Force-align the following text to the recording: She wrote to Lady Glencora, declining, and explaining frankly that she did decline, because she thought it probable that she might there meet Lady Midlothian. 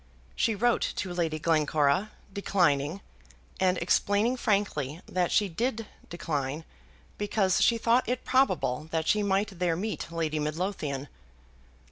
She 0.35 0.55
wrote 0.55 0.81
to 0.95 1.13
Lady 1.13 1.37
Glencora, 1.37 2.09
declining, 2.33 3.01
and 3.59 3.77
explaining 3.77 4.35
frankly 4.35 4.99
that 5.05 5.31
she 5.31 5.47
did 5.47 5.85
decline, 6.09 6.65
because 7.19 7.61
she 7.61 7.77
thought 7.77 8.09
it 8.09 8.25
probable 8.25 8.87
that 8.89 9.07
she 9.07 9.21
might 9.21 9.59
there 9.59 9.75
meet 9.75 10.11
Lady 10.11 10.39
Midlothian. 10.39 11.07